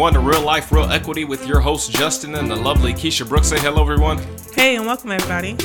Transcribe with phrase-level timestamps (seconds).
[0.00, 3.48] everyone, to Real Life, Real Equity with your host Justin and the lovely Keisha Brooks.
[3.48, 4.18] Say hello, everyone.
[4.54, 5.58] Hey, and welcome, everybody.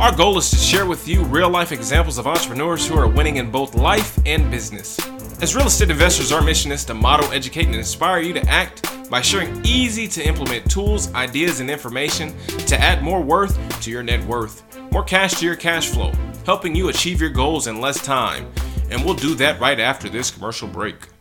[0.00, 3.36] Our goal is to share with you real life examples of entrepreneurs who are winning
[3.36, 4.98] in both life and business.
[5.42, 9.10] As real estate investors, our mission is to model, educate, and inspire you to act
[9.10, 14.02] by sharing easy to implement tools, ideas, and information to add more worth to your
[14.02, 16.12] net worth, more cash to your cash flow,
[16.46, 18.50] helping you achieve your goals in less time.
[18.90, 21.11] And we'll do that right after this commercial break.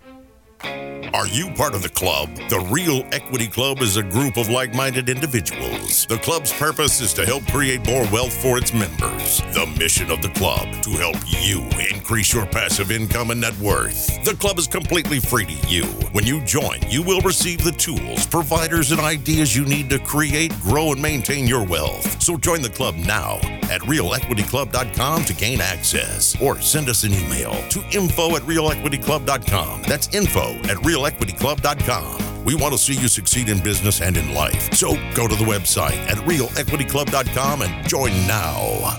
[0.63, 2.29] Are you part of the club?
[2.49, 6.05] The Real Equity Club is a group of like minded individuals.
[6.05, 9.41] The club's purpose is to help create more wealth for its members.
[9.53, 14.23] The mission of the club to help you increase your passive income and net worth.
[14.23, 15.85] The club is completely free to you.
[16.13, 20.57] When you join, you will receive the tools, providers, and ideas you need to create,
[20.61, 22.21] grow, and maintain your wealth.
[22.21, 23.37] So join the club now
[23.69, 29.83] at realequityclub.com to gain access or send us an email to info at realequityclub.com.
[29.83, 32.43] That's info at realequityclub.com.
[32.45, 34.73] We want to see you succeed in business and in life.
[34.73, 38.97] So go to the website at realequityclub.com and join now.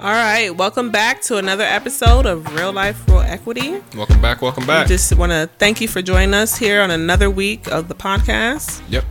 [0.00, 3.80] All right, welcome back to another episode of Real Life, Real Equity.
[3.96, 4.86] Welcome back, welcome back.
[4.86, 8.80] Just want to thank you for joining us here on another week of the podcast.
[8.88, 9.04] Yep.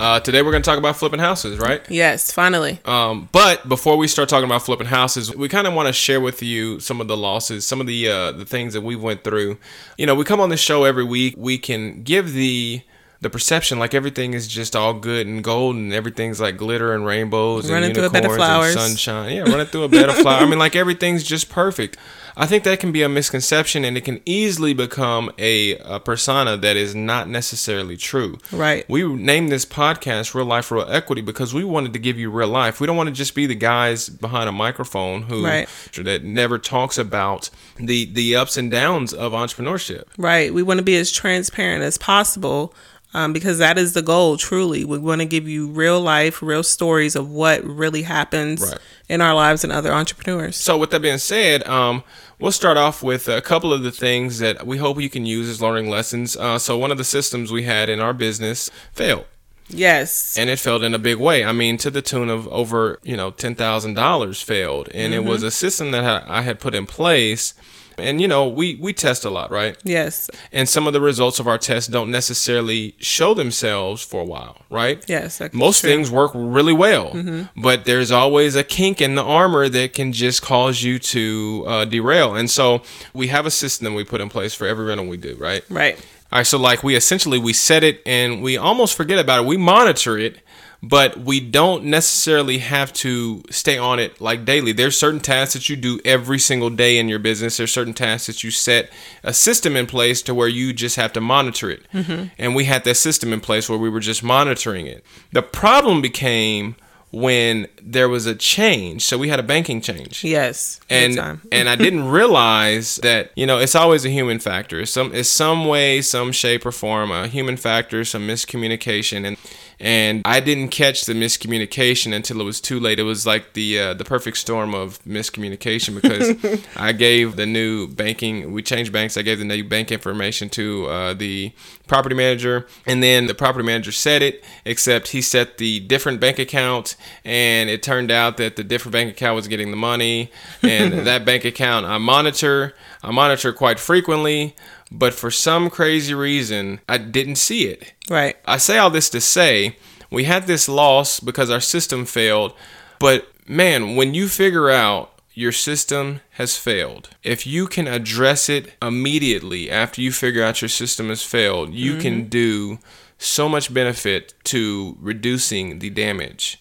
[0.00, 1.82] Uh, today we're going to talk about flipping houses, right?
[1.90, 2.78] Yes, finally.
[2.86, 6.22] Um, but before we start talking about flipping houses, we kind of want to share
[6.22, 9.24] with you some of the losses, some of the uh, the things that we went
[9.24, 9.58] through.
[9.98, 11.34] You know, we come on this show every week.
[11.36, 12.80] We can give the
[13.20, 17.04] the perception like everything is just all good and gold and everything's like glitter and
[17.04, 19.36] rainbows Running and through a bed of unicorns and sunshine.
[19.36, 20.42] Yeah, running through a bed of flowers.
[20.42, 21.98] I mean, like everything's just perfect.
[22.36, 26.56] I think that can be a misconception and it can easily become a, a persona
[26.56, 28.38] that is not necessarily true.
[28.50, 28.88] Right.
[28.88, 32.48] We named this podcast Real Life, Real Equity because we wanted to give you real
[32.48, 32.80] life.
[32.80, 35.68] We don't want to just be the guys behind a microphone who Right.
[35.98, 40.04] that never talks about the the ups and downs of entrepreneurship.
[40.16, 40.54] Right.
[40.54, 42.74] We want to be as transparent as possible
[43.14, 44.84] um, because that is the goal, truly.
[44.84, 48.78] We want to give you real life, real stories of what really happens Right.
[49.08, 50.56] in our lives and other entrepreneurs.
[50.56, 52.02] So, with that being said, um,
[52.38, 55.48] we'll start off with a couple of the things that we hope you can use
[55.48, 56.36] as learning lessons.
[56.36, 59.24] Uh, so, one of the systems we had in our business failed,
[59.68, 60.36] Yes.
[60.38, 61.44] and it failed in a big way.
[61.44, 65.24] I mean, to the tune of over you know ten thousand dollars failed, and it
[65.24, 67.54] was a system that I had put in place.
[68.00, 69.76] And you know, we we test a lot, right?
[69.84, 70.30] yes.
[70.52, 74.58] And some of the results of our tests don't necessarily show themselves for a while,
[74.70, 75.04] right?
[75.08, 75.40] Yes.
[75.52, 75.90] most true.
[75.90, 77.12] things work really well,
[77.56, 81.84] but there's always a kink in the armor that can just cause you to uh,
[81.84, 82.34] derail.
[82.34, 85.36] And so we have a system we put in place for every rental we do,
[85.36, 85.62] right?
[85.68, 85.96] Right.
[86.32, 89.46] All right, so like we essentially we set it and we almost forget about it.
[89.46, 90.38] We monitor it,
[90.82, 94.72] but we don't necessarily have to stay on it like daily.
[94.72, 97.58] There's certain tasks that you do every single day in your business.
[97.58, 98.90] There's certain tasks that you set
[99.22, 101.82] a system in place to where you just have to monitor it.
[101.92, 102.28] Mm-hmm.
[102.38, 105.04] And we had that system in place where we were just monitoring it.
[105.32, 106.76] The problem became
[107.12, 109.04] when there was a change.
[109.04, 110.80] So we had a banking change Yes.
[110.88, 111.18] And
[111.52, 114.80] and I didn't realize that you know it's always a human factor.
[114.80, 119.36] It's some it's some way, some shape or form a human factor, some miscommunication, and
[119.80, 122.98] and I didn't catch the miscommunication until it was too late.
[122.98, 127.88] It was like the uh, the perfect storm of miscommunication because I gave the new
[127.88, 128.52] banking.
[128.52, 129.16] We changed banks.
[129.16, 131.52] I gave the new bank information to uh, the
[131.86, 136.38] property manager, and then the property manager said it, except he set the different bank
[136.38, 140.30] account, and it turned out that the different bank account was getting the money,
[140.62, 144.54] and that bank account I monitor, I monitor quite frequently,
[144.90, 147.92] but for some crazy reason, I didn't see it.
[148.08, 148.36] right.
[148.46, 149.76] I say all this to say
[150.10, 152.54] we had this loss because our system failed,
[152.98, 158.74] but man, when you figure out your system has failed, if you can address it
[158.82, 162.28] immediately after you figure out your system has failed, you can mm-hmm.
[162.28, 162.78] do
[163.18, 166.59] so much benefit to reducing the damage.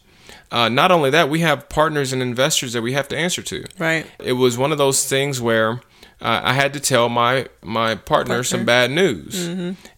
[0.51, 3.65] Uh, not only that, we have partners and investors that we have to answer to.
[3.77, 4.05] Right.
[4.19, 5.81] It was one of those things where
[6.21, 9.47] uh, I had to tell my my partner, some bad news,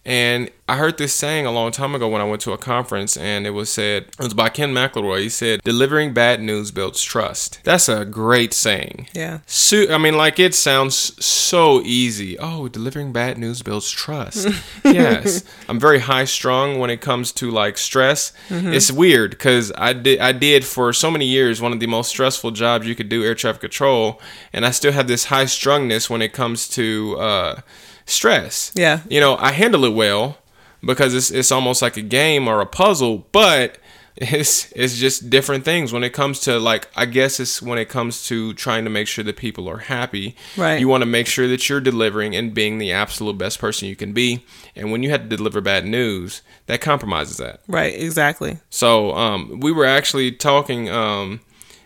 [0.04, 3.16] and I heard this saying a long time ago when I went to a conference,
[3.16, 5.20] and it was said it was by Ken McElroy.
[5.20, 9.08] He said, "Delivering bad news builds trust." That's a great saying.
[9.12, 9.40] Yeah.
[9.46, 12.38] Su- I mean, like it sounds so easy.
[12.38, 14.48] Oh, delivering bad news builds trust.
[14.84, 18.32] yes, I'm very high strung when it comes to like stress.
[18.50, 22.08] It's weird because I did I did for so many years one of the most
[22.08, 24.20] stressful jobs you could do, air traffic control,
[24.52, 27.60] and I still have this high strungness when it comes to uh,
[28.06, 28.72] stress.
[28.74, 29.00] Yeah.
[29.08, 30.38] you know, I handle it well
[30.84, 33.78] because it's it's almost like a game or a puzzle, but
[34.16, 37.88] it's it's just different things when it comes to like I guess it's when it
[37.88, 40.36] comes to trying to make sure that people are happy.
[40.56, 40.78] Right.
[40.78, 43.96] You want to make sure that you're delivering and being the absolute best person you
[43.96, 44.44] can be.
[44.76, 47.60] And when you had to deliver bad news, that compromises that.
[47.66, 48.58] Right, exactly.
[48.68, 51.40] So um, we were actually talking um,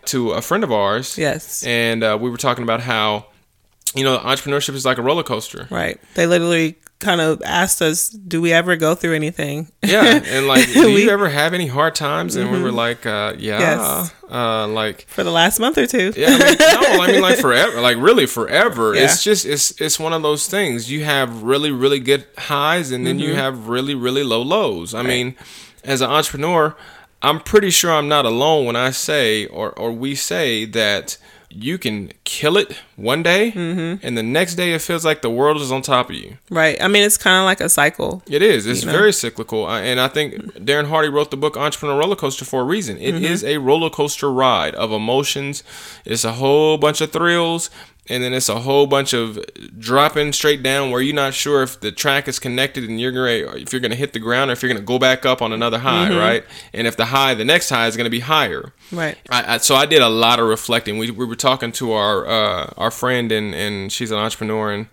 [0.06, 1.16] to a friend of ours.
[1.16, 1.64] Yes.
[1.64, 3.26] And uh, we were talking about how
[3.96, 5.66] you know entrepreneurship is like a roller coaster.
[5.70, 6.00] Right.
[6.14, 10.72] They literally kind of asked us, "Do we ever go through anything?" Yeah, and like,
[10.72, 12.36] do We- you ever have any hard times?
[12.36, 14.14] And we were like, uh, yeah, Yes.
[14.30, 16.12] uh, like For the last month or two.
[16.16, 18.94] Yeah, I mean, no, I mean like forever, like really forever.
[18.94, 19.04] Yeah.
[19.04, 20.90] It's just it's it's one of those things.
[20.90, 23.38] You have really really good highs, and then you Mm-hmm.
[23.38, 24.94] have really really low lows.
[24.94, 25.36] I mean,
[25.84, 26.74] as an entrepreneur,
[27.22, 31.18] I'm pretty sure I'm not alone when I say or or we say that
[31.58, 34.06] you can kill it one day, Mm-hmm.
[34.06, 36.36] and the next day it feels like the world is on top of you.
[36.50, 36.76] Right.
[36.82, 38.22] I mean, it's kind of like a cycle.
[38.28, 38.66] It is.
[38.66, 38.92] It's know?
[38.92, 42.64] very cyclical, and I think Darren Hardy wrote the book Entrepreneur Roller Coaster for a
[42.64, 42.98] reason.
[42.98, 43.48] It is Mm-hmm.
[43.54, 45.62] a roller coaster ride of emotions.
[46.04, 47.70] It's a whole bunch of thrills,
[48.08, 49.38] and then it's a whole bunch of
[49.78, 53.56] dropping straight down where you're not sure if the track is connected and you're gonna,
[53.56, 55.78] if you're gonna hit the ground or if you're gonna go back up on another
[55.78, 56.18] high, Mm-hmm.
[56.18, 56.44] right?
[56.72, 58.72] And if the high, the next high is gonna be higher.
[58.92, 59.16] Right.
[59.30, 60.98] I, I, so I did a lot of reflecting.
[60.98, 64.86] We, we were talking to our uh, our friend and, and she's an entrepreneur and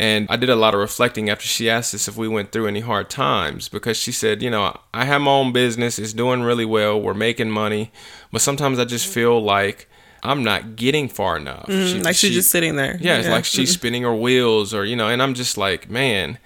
[0.00, 2.68] and I did a lot of reflecting after she asked us if we went through
[2.68, 6.42] any hard times because she said, you know, I have my own business, it's doing
[6.42, 7.90] really well, we're making money,
[8.30, 9.88] but sometimes I just feel like
[10.22, 11.66] I'm not getting far enough.
[11.68, 12.98] She- Mm, like she's she- just sitting there.
[13.00, 16.38] yeah, it's like she's spinning her wheels, or you know, and I'm just like, man,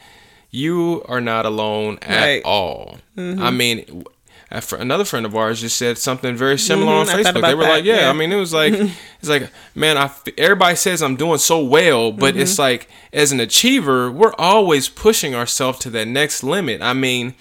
[0.51, 2.43] you are not alone at Right.
[2.45, 2.99] all.
[3.17, 4.05] I mean, w-
[4.51, 7.35] a fr- another friend of ours just said something very similar on Mhm, I thought
[7.37, 7.47] Facebook.
[7.47, 8.11] They were that, like, yeah, yeah.
[8.11, 12.13] I mean, it was like, it's like, man, I everybody says I'm doing so well,
[12.13, 16.83] but it's like, as an achiever, we're always pushing ourselves to that next limit.
[16.83, 17.35] I mean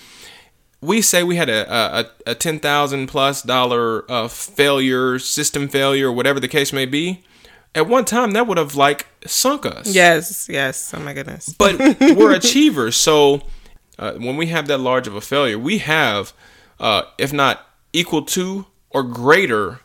[0.82, 6.12] we say we had a a, a ten thousand plus dollar uh, failure, system failure,
[6.12, 7.24] whatever the case may be.
[7.74, 9.88] At one time, that would have like sunk us.
[9.94, 10.50] Yes.
[10.50, 10.94] Yes.
[10.94, 11.54] Oh my goodness.
[11.58, 13.42] But we're achievers, so
[13.98, 16.34] uh, when we have that large of a failure, we have,
[16.80, 19.80] uh, if not equal to or greater,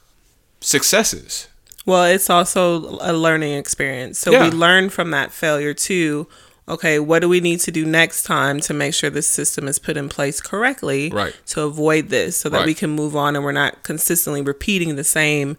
[0.61, 1.49] successes.
[1.85, 4.19] Well, it's also a learning experience.
[4.19, 4.45] So Yeah.
[4.45, 6.27] we learn from that failure too.
[6.69, 9.79] Okay, what do we need to do next time to make sure the system is
[9.79, 11.35] put in place correctly Right.
[11.47, 12.67] to avoid this so that Right.
[12.67, 15.57] we can move on and we're not consistently repeating the same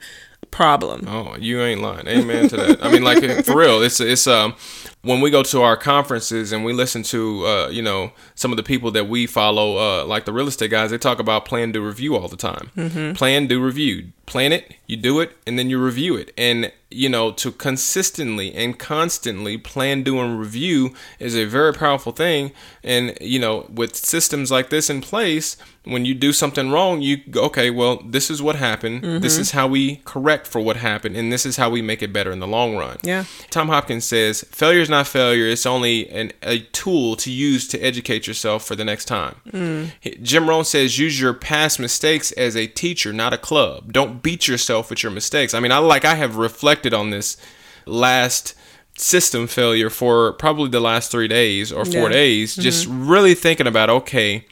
[0.52, 1.08] problem.
[1.08, 2.08] Oh, you ain't lying.
[2.08, 2.84] Amen to that.
[2.86, 4.54] I mean, like for real, it's it's um
[5.02, 8.58] when we go to our conferences and we listen to uh you know some of
[8.58, 11.72] the people that we follow uh like the real estate guys, they talk about plan,
[11.72, 13.14] do, review all the time.
[13.16, 14.08] Plan, do, review.
[14.26, 16.34] Plan it, you do it, and then you review it.
[16.38, 22.12] And you know to consistently and constantly plan, do, and review is a very powerful
[22.12, 22.52] thing.
[22.84, 25.58] And you know with systems like this in place,
[25.92, 29.04] when you do something wrong, you go, okay, well, this is what happened.
[29.04, 29.42] This mm-hmm.
[29.42, 32.32] is how we correct for what happened, and this is how we make it better
[32.32, 32.98] in the long run.
[33.04, 33.26] Yeah.
[33.50, 35.48] Tom Hopkins says, failure is not failure.
[35.48, 39.36] It's only an, a tool to use to educate yourself for the next time.
[39.52, 39.92] Mm.
[40.00, 43.94] He- Jim Rohn says, use your past mistakes as a teacher, not a club.
[43.94, 45.54] Don't beat yourself with your mistakes.
[45.54, 47.38] I mean, I like, I have reflected on this
[47.86, 48.56] last
[48.98, 52.10] system failure for probably the last three days or four Yeah.
[52.10, 52.62] days, mm-hmm.
[52.62, 54.46] just really thinking about, okay,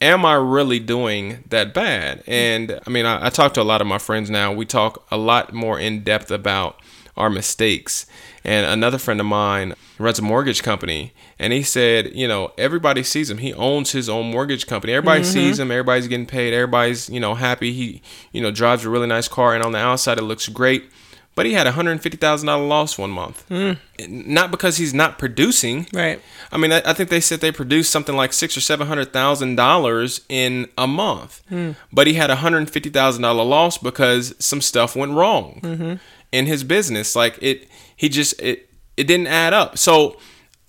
[0.00, 2.22] am I really doing that bad?
[2.26, 4.52] And I mean, I, I talk to a lot of my friends now.
[4.52, 6.80] We talk a lot more in depth about
[7.16, 8.06] our mistakes.
[8.44, 13.02] And another friend of mine runs a mortgage company, and he said, you know, everybody
[13.02, 13.38] sees him.
[13.38, 14.92] He owns his own mortgage company.
[14.92, 15.32] Everybody mm-hmm.
[15.32, 15.72] sees him.
[15.72, 16.54] Everybody's getting paid.
[16.54, 17.72] Everybody's, you know, happy.
[17.72, 18.00] He,
[18.32, 20.90] you know, drives a really nice car, and on the outside it looks great.
[21.38, 23.46] But he had a hundred and fifty thousand dollar loss one month.
[23.46, 23.74] Hmm.
[24.08, 26.20] Not because he's not producing, Right.
[26.50, 29.12] I mean, I, I think they said they produced something like six or seven hundred
[29.12, 31.74] thousand dollars in a month, hmm.
[31.92, 35.60] but he had a hundred and fifty thousand dollar loss because some stuff went wrong
[35.62, 35.94] mm-hmm.
[36.32, 37.14] in his business.
[37.14, 39.78] Like it, he just it it didn't add up.
[39.78, 40.16] So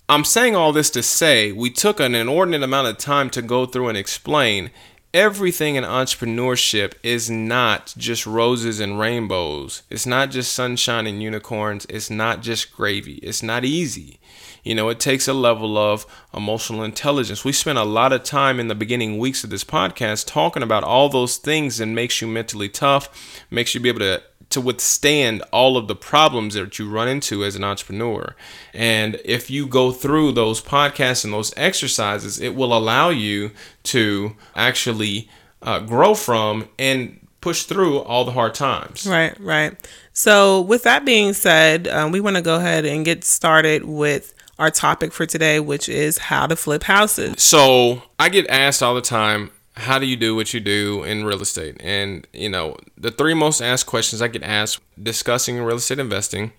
[0.08, 3.66] I'm saying all this to say we took an inordinate amount of time to go
[3.66, 4.70] through and explain
[5.12, 9.82] everything in entrepreneurship is not just roses and rainbows.
[9.90, 11.86] It's not just sunshine and unicorns.
[11.88, 13.14] It's not just gravy.
[13.16, 14.20] It's not easy.
[14.62, 17.44] You know, it takes a level of emotional intelligence.
[17.44, 20.84] We spent a lot of time in the beginning weeks of this podcast talking about
[20.84, 25.42] all those things and makes you mentally tough, makes you be able to to withstand
[25.52, 28.34] all of the problems that you run into as an entrepreneur.
[28.74, 33.52] And if you go through those podcasts and those exercises, it will allow you
[33.84, 35.28] to actually
[35.62, 39.06] uh, grow from and push through all the hard times.
[39.06, 39.76] Right, right.
[40.12, 44.34] So, with that being said, um, we want to go ahead and get started with
[44.58, 47.42] our topic for today, which is how to flip houses.
[47.42, 51.24] So I get asked all the time, how do you do what you do in
[51.24, 51.76] real estate?
[51.80, 56.52] And, you know, the three most asked questions I get asked discussing real estate investing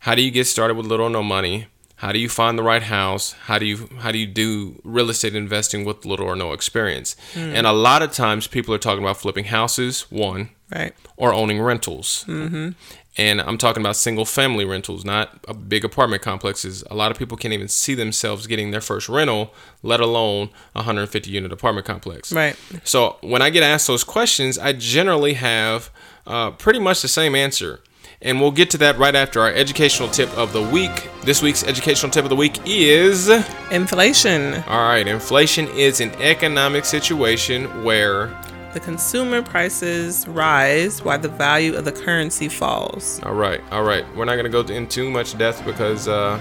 [0.00, 1.66] how do you get started with little or no money?
[1.94, 3.32] How do you find the right house?
[3.44, 7.14] How do you how do you do real estate investing with little or no experience?
[7.34, 7.54] Hmm.
[7.54, 10.94] And a lot of times people are talking about flipping houses, one, Right.
[11.16, 12.24] or owning rentals.
[12.28, 12.70] Mm-hmm.
[13.18, 16.82] And I'm talking about single family rentals, not a big apartment complexes.
[16.90, 19.52] A lot of people can't even see themselves getting their first rental,
[19.82, 22.32] let alone a 150 unit apartment complex.
[22.32, 22.56] Right.
[22.84, 25.90] So when I get asked those questions, I generally have
[26.26, 27.80] uh, pretty much the same answer.
[28.22, 31.10] And we'll get to that right after our educational tip of the week.
[31.24, 33.28] This week's educational tip of the week is
[33.72, 34.54] Inflation.
[34.68, 38.28] all right, inflation is an economic situation where
[38.72, 43.20] The consumer prices rise while the value of the currency falls.
[43.22, 44.04] All right, all right.
[44.16, 46.40] We're not going to go in too much depth because, uh,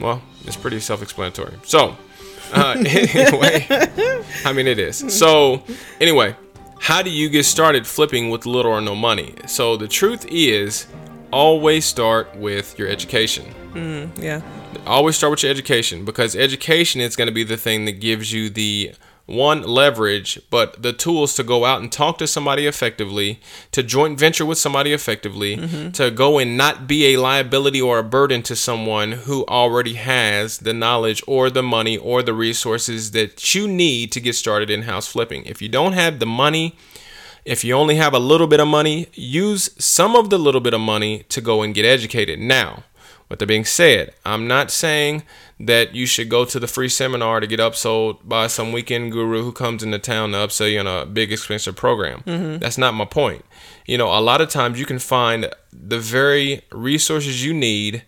[0.00, 1.54] well, it's pretty self-explanatory.
[1.64, 1.96] So,
[2.52, 3.66] uh, anyway,
[4.44, 5.04] I mean it is.
[5.16, 5.62] So,
[6.00, 6.34] anyway,
[6.80, 9.34] how do you get started flipping with little or no money?
[9.46, 10.86] So the truth is,
[11.32, 13.54] always start with your education.
[14.20, 14.42] Yeah.
[14.86, 18.32] Always start with your education because education is going to be the thing that gives
[18.32, 18.94] you the
[19.28, 23.40] one leverage, but the tools to go out and talk to somebody effectively,
[23.72, 25.90] to joint venture with somebody effectively, mm-hmm.
[25.90, 30.58] to go and not be a liability or a burden to someone who already has
[30.58, 34.82] the knowledge or the money or the resources that you need to get started in
[34.82, 35.44] house flipping.
[35.44, 36.74] If you don't have the money,
[37.44, 40.74] if you only have a little bit of money, use some of the little bit
[40.74, 42.38] of money to go and get educated.
[42.38, 42.84] Now,
[43.28, 45.22] with that being said, I'm not saying
[45.60, 49.42] that you should go to the free seminar to get upsold by some weekend guru
[49.42, 52.22] who comes into town to upsell you on a big expensive program.
[52.26, 52.58] Mm-hmm.
[52.58, 53.44] That's not my point.
[53.86, 58.02] You know, a lot of times you can find the very resources you need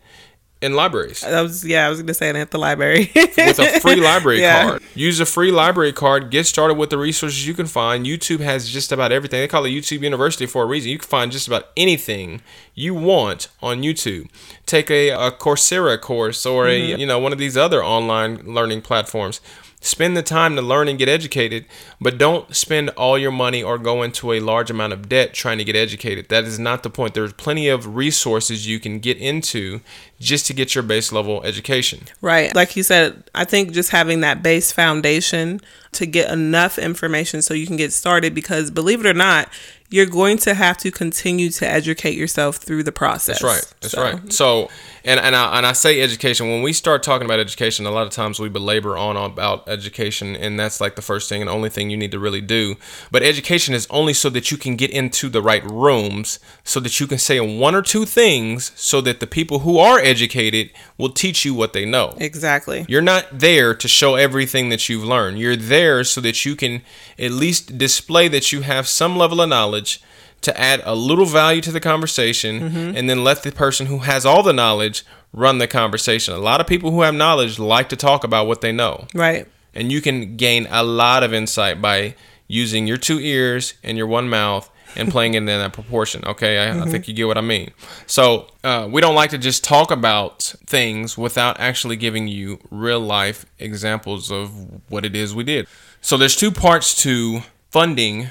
[0.62, 3.10] in libraries That was yeah, I was gonna say that at the library.
[3.14, 4.68] with a free library Yeah.
[4.68, 4.82] card.
[4.94, 6.30] Use a free library card.
[6.30, 8.04] Get started with the resources you can find.
[8.04, 9.40] YouTube has just about everything.
[9.40, 10.90] They call it YouTube University for a reason.
[10.90, 12.42] You can find just about anything
[12.74, 14.28] you want on YouTube.
[14.66, 17.00] Take a, a Coursera course or a mm-hmm.
[17.00, 19.40] you know one of these other online learning platforms.
[19.82, 21.64] Spend the time to learn and get educated,
[22.02, 25.56] but don't spend all your money or go into a large amount of debt trying
[25.56, 26.28] to get educated.
[26.28, 27.14] That is not the point.
[27.14, 29.80] There's plenty of resources you can get into
[30.18, 32.00] just to get your base level education.
[32.20, 32.54] Right.
[32.54, 37.54] Like you said, I think just having that base foundation to get enough information so
[37.54, 39.48] you can get started because believe it or not,
[39.88, 43.40] you're going to have to continue to educate yourself through the process.
[43.40, 43.74] That's right.
[43.80, 44.32] That's So, right.
[44.32, 44.70] So,
[45.04, 48.06] and and I, and I say education when we start talking about education, a lot
[48.06, 51.70] of times we belabor on about education, and that's like the first thing and only
[51.70, 52.76] thing you need to really do.
[53.10, 57.00] But education is only so that you can get into the right rooms, so that
[57.00, 61.10] you can say one or two things, so that the people who are educated will
[61.10, 62.14] teach you what they know.
[62.18, 62.84] Exactly.
[62.88, 65.38] You're not there to show everything that you've learned.
[65.38, 66.82] You're there so that you can
[67.18, 70.00] at least display that you have some level of knowledge
[70.42, 74.24] to add a little value to the conversation and then let the person who has
[74.24, 76.34] all the knowledge run the conversation.
[76.34, 79.06] A lot of people who have knowledge like to talk about what they know.
[79.14, 79.46] Right.
[79.74, 82.14] And you can gain a lot of insight by
[82.48, 86.22] using your two ears and your one mouth and playing it in that proportion.
[86.26, 87.70] Okay, I, I think you get what I mean.
[88.06, 93.00] So uh, we don't like to just talk about things without actually giving you real
[93.00, 95.68] life examples of what it is we did.
[96.00, 98.30] So there's two parts to funding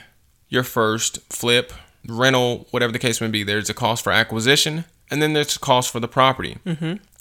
[0.50, 1.72] your first flip,
[2.08, 3.44] rental, whatever the case may be.
[3.44, 6.58] There's a cost for acquisition, and then there's a cost for the property.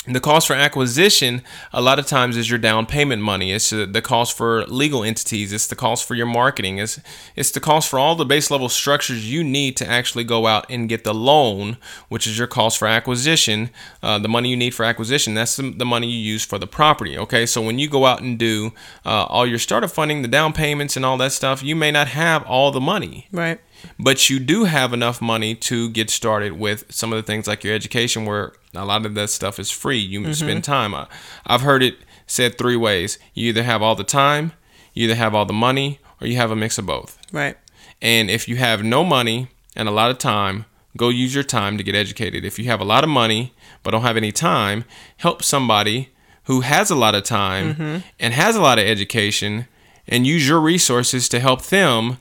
[0.07, 3.53] The cost for acquisition, a lot of times, is your down payment money.
[3.53, 5.53] It's uh, the cost for legal entities.
[5.53, 6.79] It's the cost for your marketing.
[6.79, 6.99] It's
[7.37, 10.65] it's the cost for all the base level structures you need to actually go out
[10.71, 11.77] and get the loan,
[12.09, 13.69] which is your cost for acquisition.
[14.03, 15.35] Uh, the money you need for acquisition.
[15.35, 17.19] That's the, the money you use for the property.
[17.19, 18.73] Okay, so when you go out and do
[19.05, 22.09] uh, all your startup funding, the down payments, and all that stuff, you may not
[22.09, 23.61] have all the money Right.
[23.99, 27.65] But you do have enough money to get started with some of the things like
[27.65, 29.99] your education where a lot of that stuff is free.
[29.99, 30.73] You spend mm-hmm.
[30.73, 30.95] time.
[30.95, 31.07] I,
[31.47, 33.19] i've heard it said three ways.
[33.35, 34.53] You either have all the time
[34.99, 37.19] you either have all the money or you have a mix of both.
[37.33, 37.57] Right.
[38.03, 40.65] and if you have no money and a lot of time
[40.97, 42.45] go use your time to get educated.
[42.45, 44.85] If you have a lot of money but don't have any time
[45.19, 46.11] help somebody
[46.45, 47.99] who has a lot of time mm-hmm.
[48.19, 49.69] and has a lot of education
[50.09, 52.19] and use your resources to help them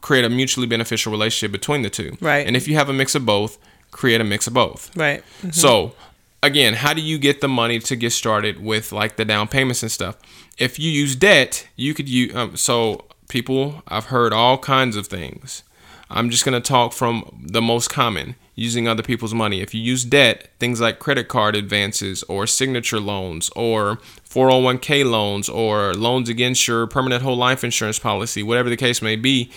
[0.00, 2.16] create a mutually beneficial relationship between the two.
[2.20, 2.46] Right.
[2.46, 3.58] And if you have a mix of both,
[3.90, 4.94] create a mix of both.
[4.96, 5.22] Right.
[5.52, 5.94] So,
[6.42, 9.82] again, how do you get the money to get started with like the down payments
[9.82, 10.16] and stuff?
[10.58, 15.06] If you use debt, you could use um, so people I've heard all kinds of
[15.06, 15.62] things.
[16.10, 19.60] I'm just going to talk from the most common using other people's money.
[19.60, 23.96] If you use debt, things like credit card advances or signature loans or
[24.28, 29.16] 401k loans or loans against your permanent whole life insurance policy, whatever the case may
[29.16, 29.50] be,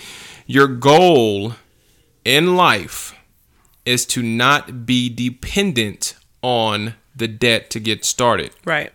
[0.46, 1.54] your goal
[2.24, 3.14] in life
[3.84, 8.50] is to not be dependent on the debt to get started.
[8.64, 8.92] Right.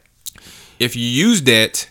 [0.80, 1.90] If you use debt,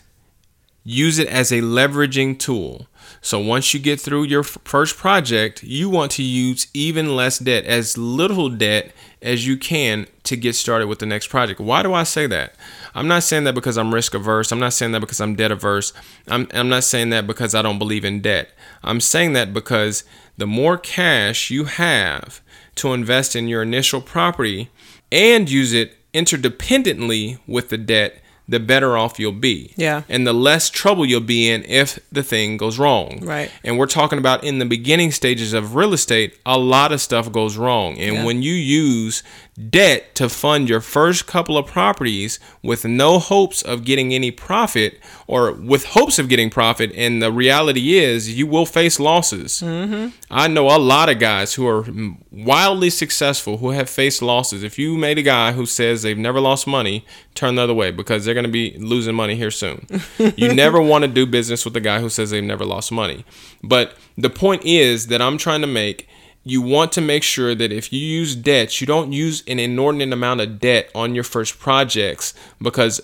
[0.84, 2.88] use it as a leveraging tool.
[3.22, 7.64] So once you get through your first project, you want to use even less debt,
[7.64, 11.60] as little debt as you can to get started with the next project.
[11.60, 12.54] Why do I say that?
[12.94, 14.50] I'm not saying that because I'm risk averse.
[14.50, 15.92] I'm not saying that because I'm debt averse.
[16.28, 18.50] I'm, I'm not saying that because I don't believe in debt.
[18.82, 20.04] I'm saying that because
[20.38, 22.40] the more cash you have
[22.76, 24.70] to invest in your initial property
[25.12, 29.72] and use it interdependently with the debt, the better off you'll be.
[29.76, 30.02] Yeah.
[30.08, 33.20] And the less trouble you'll be in if the thing goes wrong.
[33.22, 33.50] Right.
[33.64, 37.30] And we're talking about in the beginning stages of real estate, a lot of stuff
[37.30, 37.96] goes wrong.
[37.98, 38.24] And Yeah.
[38.24, 39.22] when you use
[39.68, 44.98] debt to fund your first couple of properties with no hopes of getting any profit
[45.26, 49.60] or with hopes of getting profit, and the reality is you will face losses.
[49.60, 50.08] Mm-hmm.
[50.30, 51.84] I know a lot of guys who are
[52.30, 54.62] wildly successful who have faced losses.
[54.62, 57.04] If you made a guy who says they've never lost money,
[57.34, 59.86] turn the other way because they're going to be losing money here soon.
[60.18, 63.24] you never want to do business with a guy who says they've never lost money.
[63.62, 66.08] But the point is that I'm trying to make
[66.42, 70.12] you want to make sure that if you use debts, you don't use an inordinate
[70.12, 73.00] amount of debt on your first projects because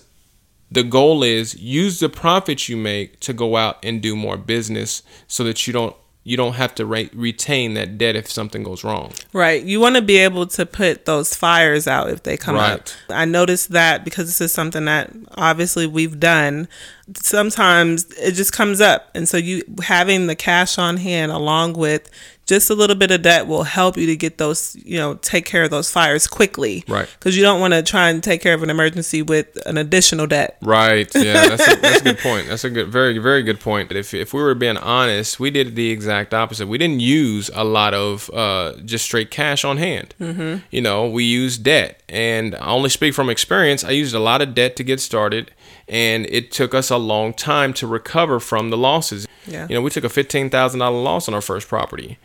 [0.71, 5.03] the goal is use the profits you make to go out and do more business
[5.27, 8.83] so that you don't you don't have to re- retain that debt if something goes
[8.83, 9.13] wrong.
[9.31, 9.63] Right.
[9.63, 12.89] You want to be able to put those fires out if they come up.
[13.07, 16.67] I noticed that because this is something that obviously we've done.
[17.15, 19.09] Sometimes it just comes up.
[19.15, 22.09] And so you having the cash on hand along with
[22.47, 25.45] just a little bit of debt will help you to get those, you know, take
[25.45, 26.83] care of those fires quickly.
[26.87, 27.07] Right.
[27.19, 30.27] Because you don't want to try and take care of an emergency with an additional
[30.27, 30.57] debt.
[30.61, 31.13] Right.
[31.13, 32.47] Yeah, that's a, that's a good point.
[32.47, 33.89] That's a good, very, very good point.
[33.89, 36.67] But if if we were being honest, we did the exact opposite.
[36.67, 40.15] We didn't use a lot of uh, just straight cash on hand.
[40.19, 40.65] Mm-hmm.
[40.71, 43.83] You know, we used debt, and I only speak from experience.
[43.83, 45.51] I used a lot of debt to get started,
[45.87, 49.27] and it took us a long time to recover from the losses.
[49.45, 49.67] Yeah.
[49.69, 52.17] You know, we took a fifteen thousand dollar loss on our first property.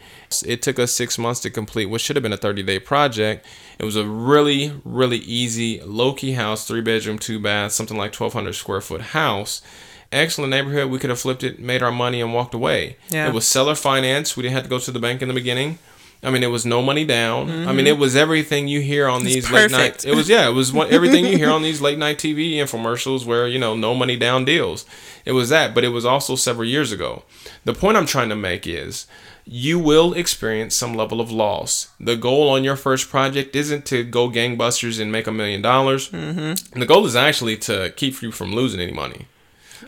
[0.44, 3.46] It took us six months to complete what should have been a thirty day project.
[3.78, 8.12] It was a really, really easy, low key house, three bedroom, two bath, something like
[8.12, 9.62] twelve hundred square foot house.
[10.10, 10.90] Excellent neighborhood.
[10.90, 12.96] We could have flipped it, made our money, and walked away.
[13.08, 13.28] Yeah.
[13.28, 14.36] It was seller finance.
[14.36, 15.78] We didn't have to go to the bank in the beginning.
[16.24, 17.50] I mean, it was no money down.
[17.66, 20.04] I mean, it was everything you hear on these late night.
[20.04, 23.26] It was yeah, it was one, everything you hear on these late night TV infomercials
[23.26, 24.86] where you know no money down deals.
[25.24, 27.24] It was that, but it was also several years ago.
[27.64, 29.06] The point I'm trying to make is
[29.44, 31.90] you will experience some level of loss.
[31.98, 36.10] The goal on your first project isn't to go gangbusters and make a million dollars.
[36.10, 36.78] Mm-hmm.
[36.78, 39.26] The goal is actually to keep you from losing any money.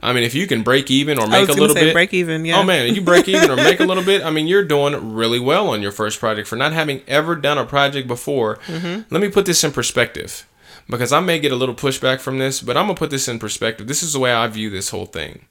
[0.02, 2.44] I mean, if you can break even or make a little say bit, break even,
[2.44, 2.58] yeah.
[2.58, 4.22] Oh man, you break even or make a little bit.
[4.22, 7.58] I mean, you're doing really well on your first project for not having ever done
[7.58, 8.56] a project before.
[8.66, 9.02] Mm-hmm.
[9.10, 10.46] Let me put this in perspective
[10.88, 13.38] because I may get a little pushback from this, but I'm gonna put this in
[13.38, 13.86] perspective.
[13.86, 15.46] This is the way I view this whole thing.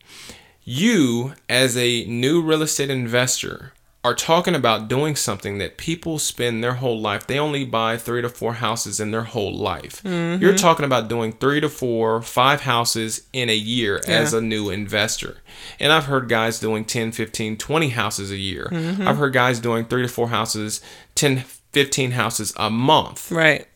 [0.64, 3.74] You, as a new real estate investor,
[4.04, 7.26] are talking about doing something that people spend their whole life.
[7.26, 10.02] They only buy three to four houses in their whole life.
[10.04, 10.56] You're mm-hmm.
[10.58, 15.38] talking about doing three to four, five houses in a year as a new investor.
[15.80, 18.68] And I've heard guys doing 10, 15, 20 houses a year.
[18.72, 19.04] I've mm-hmm.
[19.04, 20.82] heard guys doing three to four houses,
[21.16, 23.32] 10, 15 houses a month.
[23.32, 23.68] Right.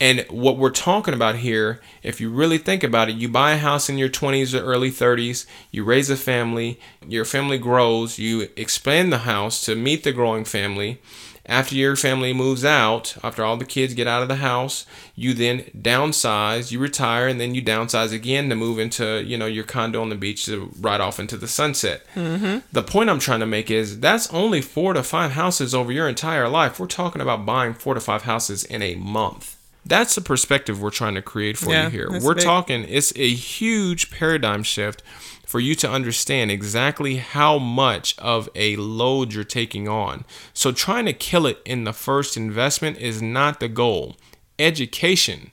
[0.00, 3.58] And what we're talking about here, if you really think about it, you buy a
[3.58, 8.48] house in your 20s or early 30s, you raise a family, your family grows, you
[8.56, 11.02] expand the house to meet the growing family.
[11.44, 14.86] After your family moves out, after all the kids get out of the house,
[15.16, 19.46] you then downsize, you retire, and then you downsize again to move into, you know,
[19.46, 22.06] your condo on the beach to ride off into the sunset.
[22.14, 22.58] Mm-hmm.
[22.72, 26.08] The point I'm trying to make is that's only four to five houses over your
[26.08, 26.78] entire life.
[26.78, 29.59] We're talking about buying four to five houses in a month.
[29.84, 32.10] That's the perspective we're trying to create for Yeah, you here.
[32.20, 32.44] We're big.
[32.44, 35.02] talking, it's a huge paradigm shift
[35.46, 40.24] for you to understand exactly how much of a load you're taking on.
[40.52, 44.16] So, trying to kill it in the first investment is not the goal.
[44.58, 45.50] Education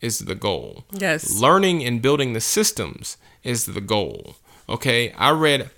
[0.00, 0.84] is the goal.
[0.92, 1.40] Yes.
[1.40, 4.36] Learning and building the systems is the goal.
[4.68, 5.12] Okay.
[5.12, 5.70] I read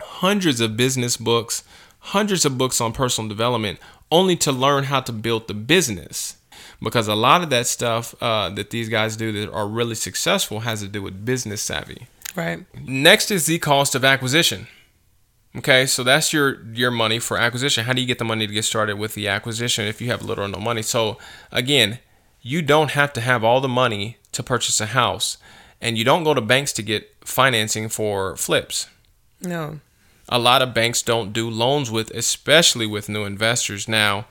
[0.00, 1.64] hundreds of business books,
[1.98, 3.78] hundreds of books on personal development,
[4.12, 6.36] only to learn how to build the business.
[6.82, 10.60] Because a lot of that stuff uh, that these guys do that are really successful
[10.60, 12.08] has to do with business savvy.
[12.36, 12.64] Right.
[12.74, 14.66] Next is the cost of acquisition.
[15.56, 17.84] Okay, so that's your your money for acquisition.
[17.84, 20.22] How do you get the money to get started with the acquisition if you have
[20.22, 20.82] little or no money?
[20.82, 21.16] So
[21.52, 22.00] again,
[22.42, 25.38] you don't have to have all the money to purchase a house,
[25.80, 28.88] and you don't go to banks to get financing for flips.
[29.40, 29.78] No.
[30.28, 33.86] A lot of banks don't do loans with, especially with new investors.
[33.86, 34.26] Now,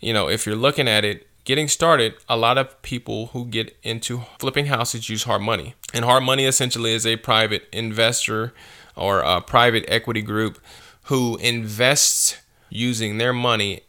[0.00, 3.76] you know, if you're looking at it, getting started, a lot of people who get
[3.82, 5.74] into flipping houses use hard money.
[5.92, 8.54] And hard money essentially is a private investor
[8.96, 10.58] or a private equity group
[11.04, 12.36] who invests
[12.68, 13.80] using their money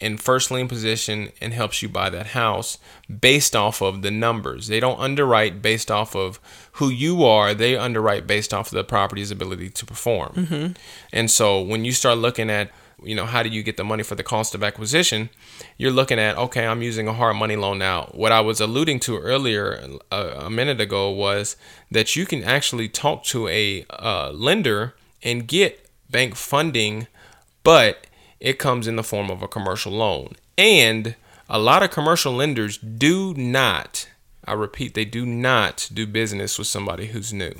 [0.00, 2.78] in first lien position and helps you buy that house
[3.20, 4.68] based off of the numbers.
[4.68, 6.38] They don't underwrite based off of
[6.72, 10.32] who you are, they underwrite based off of the property's ability to perform.
[10.34, 10.72] Mm-hmm.
[11.12, 12.70] And so when you start looking at
[13.02, 15.30] you know how do you get the money for the cost of acquisition?
[15.76, 18.10] You're looking at okay i'm using a hard money loan now.
[18.12, 21.56] What i was alluding to earlier a, a minute ago was
[21.90, 27.06] that you can actually talk to a uh, lender and get bank funding
[27.64, 28.06] but
[28.40, 30.34] it comes in the form of a commercial loan.
[30.56, 31.16] And
[31.48, 34.08] a lot of commercial lenders do not
[34.44, 37.52] i repeat they do not do business with somebody who's new.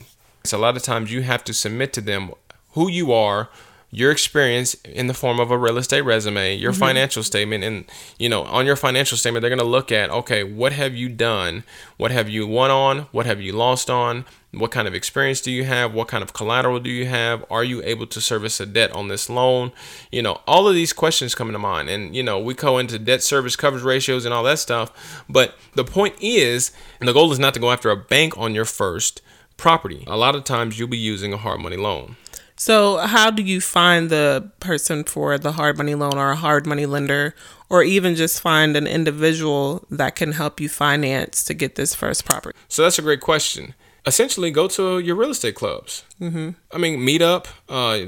[0.44, 2.32] So a lot of times you have to submit to them
[2.70, 3.50] who you are
[3.90, 6.80] your experience in the form of a real estate resume, your mm-hmm.
[6.80, 7.84] financial statement, and
[8.18, 11.64] you know, on your financial statement, they're gonna look at okay, what have you done?
[11.96, 13.00] What have you won on?
[13.12, 14.24] What have you lost on?
[14.52, 15.92] What kind of experience do you have?
[15.92, 17.44] What kind of collateral do you have?
[17.50, 19.72] Are you able to service a debt on this loan?
[20.10, 21.90] You know, all of these questions come into mind.
[21.90, 25.22] And, you know, we go into debt service coverage ratios and all that stuff.
[25.28, 28.54] But the point is, and the goal is not to go after a bank on
[28.54, 29.20] your first
[29.58, 30.02] property.
[30.06, 32.16] A lot of times you'll be using a hard money loan.
[32.58, 36.66] So, how do you find the person for the hard money loan or a hard
[36.66, 37.34] money lender,
[37.70, 42.24] or even just find an individual that can help you finance to get this first
[42.24, 42.58] property?
[42.68, 43.74] So that's a great question.
[44.06, 46.02] Essentially, go to your real estate clubs.
[46.18, 46.50] Mm-hmm.
[46.72, 47.98] I mean, meet up, uh,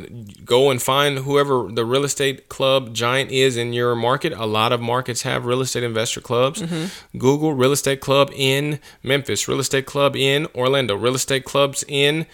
[0.45, 4.33] go and find whoever the real estate club giant is in your market.
[4.33, 6.63] A lot of markets have real estate investor clubs.
[7.19, 12.25] Google real estate club in Memphis, real estate club in Orlando, real estate clubs in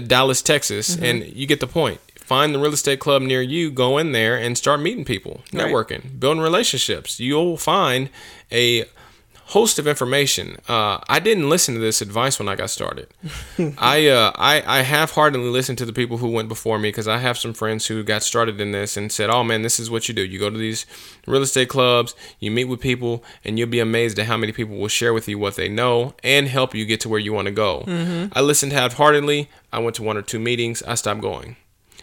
[0.00, 1.04] Dallas, Texas, mm-hmm.
[1.04, 2.00] and you get the point.
[2.16, 5.66] Find the real estate club near you, go in there and start meeting people, Right.
[5.66, 7.20] networking, building relationships.
[7.20, 8.10] You'll find
[8.50, 8.86] a
[9.50, 10.56] host of information.
[10.68, 13.06] Uh, I didn't listen to this advice when I got started.
[13.78, 17.18] I, uh, I I half-heartedly listened to the people who went before me because I
[17.18, 20.08] have some friends who got started in this and said, "Oh man, this is what
[20.08, 20.24] you do.
[20.24, 20.84] You go to these
[21.26, 24.76] real estate clubs, you meet with people, and you'll be amazed at how many people
[24.76, 27.46] will share with you what they know and help you get to where you want
[27.46, 27.84] to go."
[28.34, 29.48] I listened half-heartedly.
[29.72, 30.82] I went to one or two meetings.
[30.82, 31.56] I stopped going,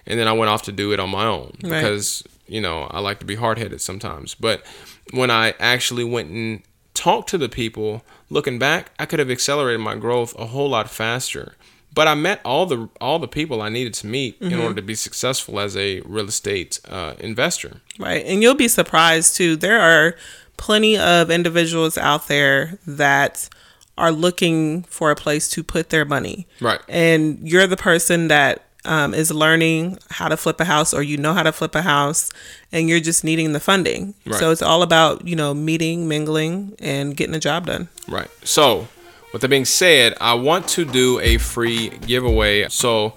[0.07, 1.81] and then I went off to do it on my own Right.
[1.81, 4.33] because you know I like to be hard-headed sometimes.
[4.33, 4.63] But
[5.11, 6.61] when I actually went and
[6.93, 10.89] talked to the people, looking back, I could have accelerated my growth a whole lot
[10.89, 11.55] faster.
[11.93, 14.81] But I met all the all the people I needed to meet in order to
[14.81, 17.81] be successful as a real estate uh, investor.
[17.99, 18.25] Right.
[18.25, 19.55] And you'll be surprised too.
[19.55, 20.15] There are
[20.57, 23.47] plenty of individuals out there that
[23.95, 26.47] are looking for a place to put their money.
[26.59, 26.81] Right.
[26.89, 31.17] And you're the person that um, is learning how to flip a house or you
[31.17, 32.31] know how to flip a house
[32.71, 34.13] and you're just needing the funding.
[34.25, 34.39] Right.
[34.39, 37.89] So it's all about, you know, meeting, mingling, and getting the job done.
[38.07, 38.29] Right.
[38.43, 38.87] So,
[39.31, 42.69] with that being said, I want to do a free giveaway.
[42.69, 43.13] So,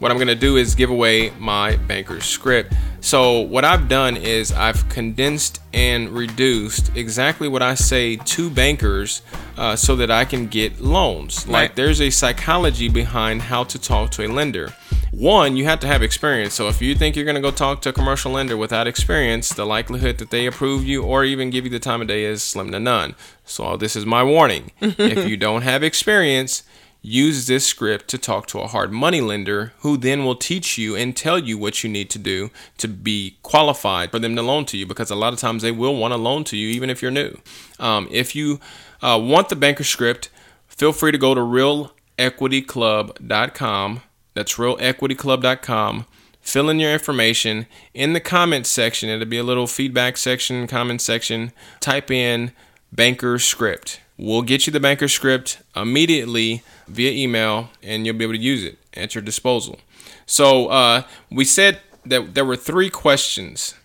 [0.00, 2.72] what I'm going to do is give away my banker's script.
[3.00, 9.22] So, what I've done is I've condensed and reduced exactly what I say to bankers
[9.56, 11.48] uh, so that I can get loans.
[11.48, 14.74] Like, there's a psychology behind how to talk to a lender.
[15.12, 16.54] One, you have to have experience.
[16.54, 19.48] So if you think you're going to go talk to a commercial lender without experience,
[19.48, 22.44] the likelihood that they approve you or even give you the time of day is
[22.44, 23.16] slim to none.
[23.44, 24.70] So this is my warning.
[24.80, 26.62] if you don't have experience,
[27.02, 30.94] use this script to talk to a hard money lender who then will teach you
[30.94, 34.66] and tell you what you need to do to be qualified for them to loan
[34.66, 36.90] to you because a lot of times they will want to loan to you even
[36.90, 37.38] if you're new.
[37.78, 38.60] Um, if you
[39.02, 40.28] uh, want the banker script,
[40.68, 44.02] feel free to go to realequityclub.com.
[44.34, 46.06] That's realequityclub.com.
[46.40, 49.08] Fill in your information in the comments section.
[49.08, 51.52] It'll be a little feedback section, comment section.
[51.80, 52.52] Type in
[52.92, 54.00] banker script.
[54.22, 58.62] We'll get you the banker script immediately via email, and you'll be able to use
[58.62, 59.78] it at your disposal.
[60.26, 63.76] So uh, we said that there were three questions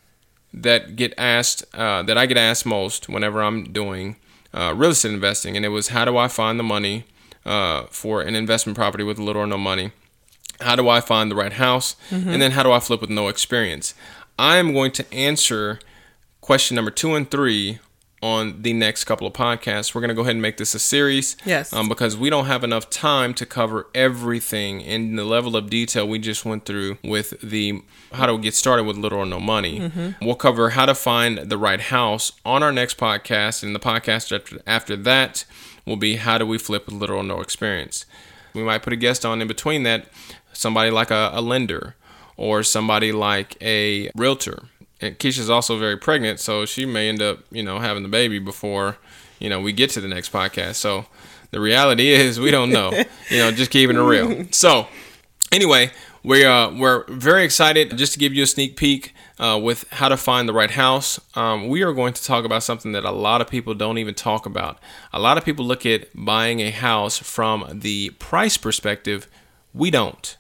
[0.53, 4.17] that get asked uh, that I get asked most whenever I'm doing
[4.53, 7.05] uh, real estate investing, and it was how do I find the money
[7.45, 9.91] uh, for an investment property with little or no money?
[10.59, 11.95] How do I find the right house?
[12.29, 13.93] And then how do I flip with no experience?
[14.37, 15.79] I am going to answer
[16.41, 17.79] question number two and three
[18.21, 19.93] on the next couple of podcasts.
[19.93, 21.38] We're going to go ahead and make this a series.
[21.45, 21.71] Yes.
[21.73, 26.08] Um, because we don't have enough time to cover everything in the level of detail
[26.08, 27.82] we just went through with the
[28.13, 30.15] how to get started with little or no money.
[30.21, 33.62] We'll cover how to find the right house on our next podcast.
[33.63, 35.45] And the podcast after, after that
[35.86, 38.06] will be how do we flip with little or no experience.
[38.54, 40.08] We might put a guest on in between that,
[40.54, 41.95] somebody like a, a lender
[42.38, 44.63] or somebody like a realtor.
[45.13, 48.97] Keisha's also very pregnant, so she may end up, you know, having the baby before,
[49.39, 50.75] you know, we get to the next podcast.
[50.75, 51.05] So
[51.51, 52.91] the reality is we don't know.
[53.29, 54.45] you know, just keeping it real.
[54.51, 54.87] So
[55.51, 55.91] anyway,
[56.23, 60.09] we uh, we're very excited just to give you a sneak peek uh, with how
[60.09, 61.19] to find the right house.
[61.35, 64.15] Um, we are going to talk about something that a lot of people don't even
[64.15, 64.79] talk about.
[65.13, 69.27] A lot of people look at buying a house from the price perspective.
[69.73, 70.37] We don't.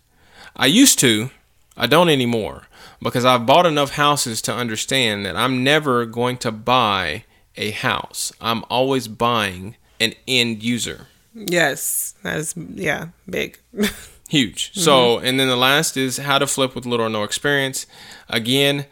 [0.55, 1.29] I used to.
[1.77, 2.67] I don't anymore
[3.01, 7.25] because I've bought enough houses to understand that I'm never going to buy
[7.57, 8.31] a house.
[8.41, 11.07] I'm always buying an end user.
[11.33, 13.59] Yes, that's yeah, big.
[14.29, 14.73] Huge.
[14.73, 15.25] So, mm-hmm.
[15.25, 17.85] and then the last is how to flip with little or no experience.
[18.27, 18.85] Again,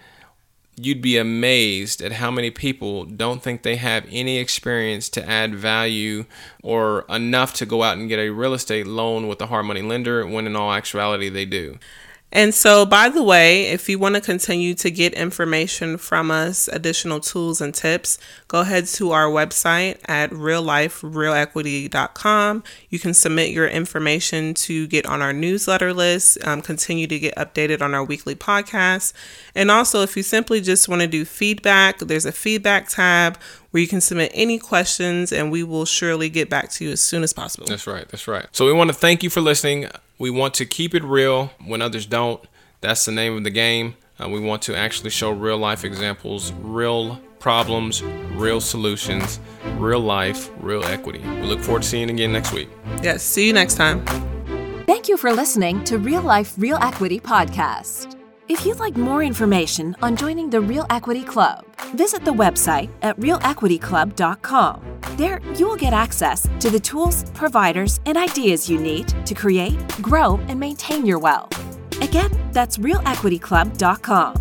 [0.75, 5.55] you'd be amazed at how many people don't think they have any experience to add
[5.55, 6.25] value
[6.61, 9.81] or enough to go out and get a real estate loan with a hard money
[9.81, 11.77] lender when in all actuality they do.
[12.35, 16.67] And so, by the way, if you want to continue to get information from us,
[16.67, 18.17] additional tools and tips,
[18.47, 22.63] go ahead to our website at realliferealequity.com.
[22.89, 27.35] You can submit your information to get on our newsletter list, um, continue to get
[27.35, 29.13] updated on our weekly podcast.
[29.53, 33.37] And also, if you simply just want to do feedback, there's a feedback tab
[33.73, 37.01] where you can submit any questions and we will surely get back to you as
[37.01, 37.65] soon as possible.
[37.65, 38.07] That's right.
[38.07, 38.45] That's right.
[38.51, 39.87] So we want to thank you for listening.
[40.19, 42.39] We want to keep it real when others don't.
[42.81, 43.95] That's the name of the game.
[44.21, 48.03] Uh, we want to actually show real life examples, real problems,
[48.35, 49.39] real solutions,
[49.77, 51.19] real life, real equity.
[51.19, 52.69] We look forward to seeing you again next week.
[53.01, 54.05] Yes, see you next time.
[54.85, 58.22] Thank you for listening to Real Life Real Equity Podcast.
[58.49, 63.17] If you'd like more information on joining the Real Equity Club, visit the website at
[63.17, 64.99] realequityclub.com.
[65.15, 69.79] There, you will get access to the tools, providers, and ideas you need to create,
[70.01, 71.51] grow, and maintain your wealth.
[72.01, 74.35] Again, that's realequityclub.com.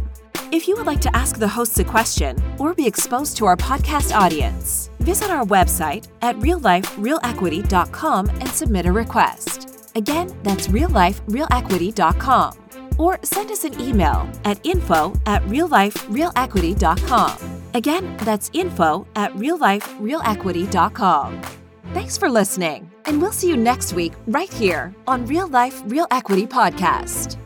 [0.51, 3.57] If you would like to ask the hosts a question or be exposed to our
[3.57, 9.91] podcast audience, visit our website at realliferealequity.com and submit a request.
[9.95, 12.62] Again, that's realliferealequity.com.
[12.99, 17.63] Or send us an email at info at realliferealequity.com.
[17.75, 21.43] Again, that's info at realliferealequity.com.
[21.93, 26.07] Thanks for listening, and we'll see you next week right here on Real Life Real
[26.11, 27.37] Equity Podcast.